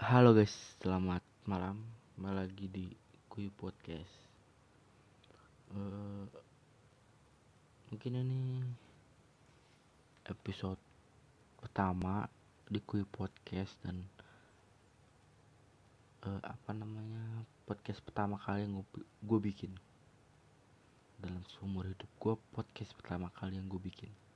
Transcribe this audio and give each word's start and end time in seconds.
Halo 0.00 0.32
guys, 0.32 0.56
selamat 0.80 1.20
malam. 1.44 1.84
Kembali 2.16 2.48
lagi 2.48 2.64
di 2.72 2.88
Kuy 3.28 3.52
Podcast. 3.52 4.08
Eh, 5.76 6.24
mungkin 7.92 8.12
ini 8.24 8.64
episode 10.24 10.80
pertama 11.60 12.24
di 12.64 12.80
Kuy 12.80 13.04
Podcast 13.04 13.76
dan 13.84 14.00
eh, 16.24 16.40
apa 16.40 16.72
namanya 16.72 17.44
podcast 17.68 18.00
pertama 18.00 18.40
kali 18.40 18.64
yang 18.64 18.80
gue 19.20 19.40
bikin 19.44 19.76
dalam 21.20 21.44
seumur 21.52 21.84
hidup 21.84 22.08
gue 22.16 22.32
podcast 22.56 22.96
pertama 22.96 23.28
kali 23.36 23.60
yang 23.60 23.68
gue 23.68 23.92
bikin. 23.92 24.31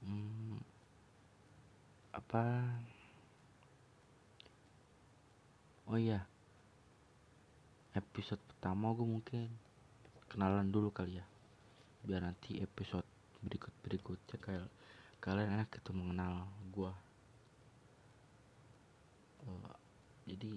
Hmm, 0.00 0.56
apa? 2.12 2.44
Oh 5.90 5.98
iya 5.98 6.22
episode 7.90 8.38
pertama 8.46 8.94
gue 8.94 9.02
mungkin 9.02 9.50
kenalan 10.30 10.70
dulu 10.70 10.94
kali 10.94 11.18
ya 11.18 11.26
biar 12.06 12.22
nanti 12.22 12.62
episode 12.62 13.04
berikut 13.42 13.74
berikutnya 13.82 14.38
kayak 14.38 14.68
kalian 15.18 15.58
enak 15.58 15.68
gitu 15.74 15.90
mengenal 15.90 16.46
gue 16.70 16.92
uh, 19.44 19.74
jadi 20.30 20.48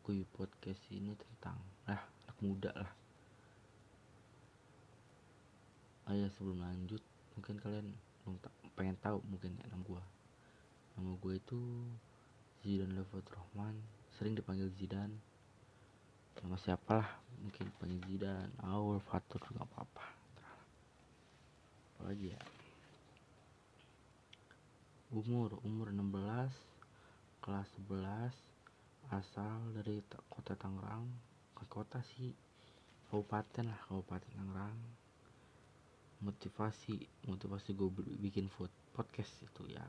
kuy 0.00 0.24
podcast 0.32 0.80
ini 0.88 1.12
tentang 1.12 1.60
lah 1.84 2.00
anak 2.00 2.38
muda 2.40 2.72
lah. 2.72 2.92
Oh 6.08 6.16
ya 6.16 6.32
sebelum 6.32 6.64
lanjut 6.64 7.04
mungkin 7.48 7.64
kalian 7.64 7.88
pengen 8.76 9.00
tahu 9.00 9.24
mungkin 9.24 9.56
ya 9.56 9.64
nama 9.72 9.80
gue 9.80 10.04
nama 11.00 11.16
gue 11.16 11.32
itu 11.40 11.56
Zidan 12.60 12.92
Levot 12.92 13.24
Rahman 13.24 13.72
sering 14.20 14.36
dipanggil 14.36 14.68
Zidan. 14.76 15.16
Nama 16.44 16.60
siapa 16.60 17.00
lah 17.00 17.08
mungkin 17.40 17.72
panggil 17.80 18.04
Zidan 18.04 18.52
Aul 18.68 19.00
Fatur 19.00 19.40
juga 19.48 19.64
apa-apa 19.64 20.04
apalagi 21.96 22.36
ya? 22.36 22.42
Umur 25.08 25.56
umur 25.64 25.88
16 25.88 26.52
kelas 27.40 27.68
11 27.88 28.28
asal 29.08 29.72
dari 29.72 30.04
kota 30.28 30.52
Tangerang. 30.52 31.08
Ke 31.56 31.64
kota 31.64 32.04
sih 32.12 32.36
kabupaten 33.08 33.72
lah 33.72 33.80
kabupaten 33.88 34.36
Tangerang 34.36 34.76
motivasi 36.18 36.98
motivasi 37.30 37.78
gue 37.78 37.90
bikin 38.18 38.50
food 38.50 38.70
podcast 38.94 39.30
itu 39.42 39.62
ya. 39.70 39.84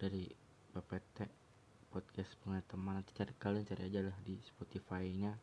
Dari 0.00 0.24
PPT 0.72 1.28
podcast 1.92 2.32
pengen 2.40 2.64
teman. 2.64 2.96
Nanti 3.00 3.12
cari 3.12 3.32
kalian 3.36 3.68
cari 3.68 3.82
aja 3.90 4.00
lah 4.00 4.16
di 4.24 4.40
Spotify 4.40 5.10
nya 5.12 5.36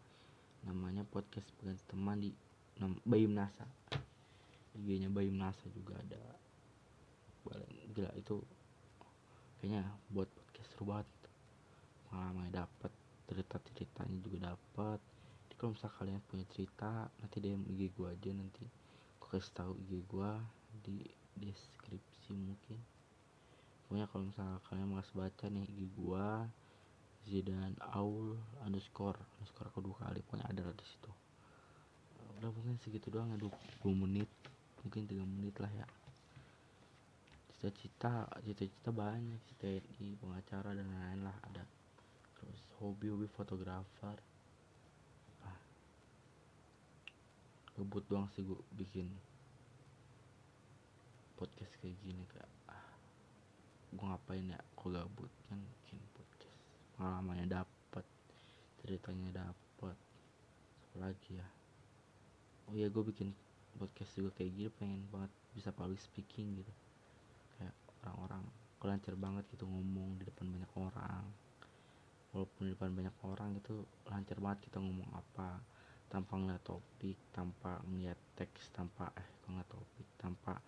namanya 0.65 1.05
podcast 1.05 1.45
pengen 1.61 1.77
teman 1.85 2.17
di 2.17 2.33
Bayum 3.05 3.33
Nasa 3.37 3.65
IG 4.77 5.01
nya 5.01 5.09
Nasa 5.09 5.65
juga 5.73 5.97
ada. 6.01 6.21
Gila 7.93 8.11
itu 8.17 8.41
kayaknya 9.57 9.89
buat 10.13 10.29
podcast 10.29 10.69
seru 10.73 10.93
banget 10.93 11.07
pengalamannya 12.09 12.53
dapat 12.53 12.91
cerita 13.27 13.57
ceritanya 13.73 14.17
juga 14.21 14.37
dapat 14.53 14.99
jadi 15.47 15.53
kalau 15.57 15.71
misal 15.73 15.91
kalian 15.97 16.21
punya 16.29 16.45
cerita 16.53 17.09
nanti 17.19 17.37
DM 17.41 17.65
IG 17.73 17.91
gua 17.97 18.13
aja 18.13 18.31
nanti 18.31 18.63
kasih 19.27 19.53
tahu 19.53 19.71
IG 19.83 20.03
gua 20.07 20.39
di 20.83 21.03
deskripsi 21.37 22.33
mungkin. 22.33 22.79
Pokoknya 23.85 24.07
kalau 24.11 24.23
misalnya 24.27 24.59
kalian 24.67 24.87
mau 24.91 24.99
baca 24.99 25.45
nih 25.47 25.67
di 25.71 25.85
gua 25.95 26.47
Zidan 27.27 27.75
Aul 27.91 28.39
underscore 28.63 29.19
underscore 29.35 29.67
kedua 29.75 29.95
kali 29.99 30.23
pokoknya 30.23 30.47
ada 30.47 30.71
di 30.71 30.85
situ. 30.87 31.11
Udah 32.39 32.51
mungkin 32.55 32.79
segitu 32.79 33.11
doang 33.11 33.35
ya 33.35 33.37
20 33.39 33.51
menit 34.07 34.31
mungkin 34.79 35.03
3 35.03 35.27
menit 35.27 35.55
lah 35.59 35.71
ya. 35.75 35.87
Cita-cita 37.51 38.31
cita-cita 38.47 38.95
banyak 38.95 39.43
TNI 39.59 40.15
pengacara 40.23 40.71
dan 40.71 40.87
lain-lain 40.87 41.27
lah 41.27 41.35
ada. 41.51 41.67
Terus 42.39 42.59
hobi-hobi 42.79 43.27
fotografer 43.27 44.15
apa 45.43 45.51
kebut 47.77 48.01
doang 48.09 48.25
sih 48.33 48.41
gue 48.41 48.57
bikin 48.73 49.05
podcast 51.37 51.77
kayak 51.77 51.93
gini 52.01 52.25
kayak 52.33 52.49
gue 53.93 54.05
ngapain 54.05 54.43
ya 54.43 54.59
kok 54.75 54.89
gabut 54.91 55.31
kan 55.47 55.61
bikin 55.61 56.01
podcast. 56.11 56.59
Pengalamannya 56.97 57.47
dapat 57.47 58.05
ceritanya 58.81 59.45
dapat 59.45 59.97
lagi 60.97 61.39
ya? 61.39 61.47
Oh 62.67 62.73
iya 62.75 62.89
gue 62.89 63.03
bikin 63.05 63.31
podcast 63.77 64.11
juga 64.17 64.33
kayak 64.35 64.51
gini 64.57 64.69
pengen 64.73 65.01
banget 65.13 65.31
bisa 65.53 65.69
public 65.71 66.01
speaking 66.01 66.59
gitu. 66.59 66.73
Kayak 67.55 67.73
orang-orang 68.03 68.43
lancar 68.87 69.15
banget 69.19 69.43
gitu 69.53 69.65
ngomong 69.69 70.17
di 70.17 70.25
depan 70.25 70.49
banyak 70.49 70.71
orang. 70.77 71.23
Walaupun 72.33 72.61
di 72.67 72.71
depan 72.75 72.91
banyak 72.91 73.15
orang 73.23 73.49
itu 73.55 73.85
lancar 74.09 74.37
banget 74.41 74.67
kita 74.67 74.77
ngomong 74.83 75.09
apa 75.15 75.61
tanpa 76.07 76.39
ngeliat 76.39 76.63
topik 76.63 77.17
tanpa 77.35 77.83
ngeliat 77.83 78.19
teks 78.39 78.71
tanpa 78.71 79.11
eh 79.15 79.29
ngeliat 79.47 79.67
topik 79.67 80.07
tanpa 80.15 80.59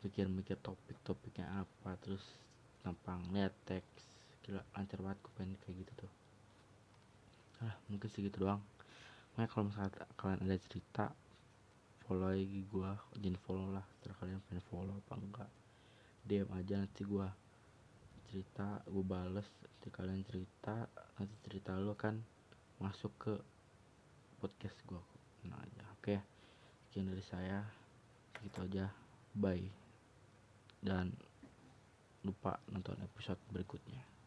mikir-mikir 0.00 0.56
topik-topiknya 0.64 1.60
apa 1.60 1.92
terus 2.00 2.24
gampang 2.80 3.20
lihat 3.32 3.52
teks. 3.68 4.04
Gila 4.40 4.64
lancar 4.72 4.98
banget 5.04 5.18
gue 5.20 5.32
pengen 5.36 5.56
kayak 5.60 5.84
gitu 5.84 5.92
tuh. 6.06 6.12
Ah 7.60 7.76
mungkin 7.92 8.08
segitu 8.08 8.40
doang. 8.40 8.64
Makanya 9.36 9.48
kalau 9.52 9.64
misalnya 9.68 9.90
kalian 10.16 10.40
ada 10.48 10.56
cerita 10.64 11.04
follow 12.08 12.32
lagi 12.32 12.64
gue 12.66 12.90
jangan 13.20 13.38
follow 13.44 13.68
lah 13.70 13.86
terus 14.00 14.16
kalian 14.18 14.40
pengen 14.48 14.64
follow 14.72 14.96
apa 14.96 15.14
enggak. 15.20 15.50
DM 16.24 16.48
aja 16.56 16.74
nanti 16.80 17.02
gue 17.04 17.28
cerita 18.32 18.80
gue 18.88 19.04
bales 19.04 19.48
nanti 19.60 19.88
kalian 19.92 20.22
cerita 20.24 20.88
nanti 21.20 21.34
cerita 21.44 21.76
lo 21.76 21.92
kan 21.92 22.16
masuk 22.80 23.12
ke 23.20 23.34
podcast 24.40 24.76
gue 24.88 25.00
nah 25.46 25.60
aja 25.60 25.84
oke. 26.00 26.16
Sekian 26.88 27.12
dari 27.12 27.24
saya. 27.24 27.60
Segitu 28.34 28.58
aja. 28.66 28.90
Bye. 29.36 29.68
Dan 30.80 31.12
lupa 32.24 32.60
nonton 32.68 32.96
episode 33.00 33.40
berikutnya 33.52 34.19